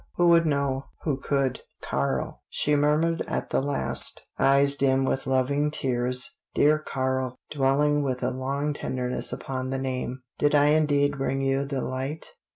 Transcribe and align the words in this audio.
Who 0.15 0.29
would 0.29 0.47
know? 0.47 0.85
Who 1.03 1.15
could? 1.17 1.61
"Karl," 1.83 2.41
she 2.49 2.75
murmured 2.75 3.21
at 3.27 3.51
the 3.51 3.61
last 3.61 4.25
eyes 4.39 4.75
dim 4.75 5.05
with 5.05 5.27
loving 5.27 5.69
tears 5.69 6.39
"dear 6.55 6.79
Karl," 6.79 7.37
dwelling 7.51 8.01
with 8.01 8.23
a 8.23 8.31
long 8.31 8.73
tenderness 8.73 9.31
upon 9.31 9.69
the 9.69 9.77
name 9.77 10.23
"did 10.39 10.55
I 10.55 10.69
indeed 10.69 11.19
bring 11.19 11.41
you 11.41 11.65
the 11.67 11.81
light?" 11.81 12.31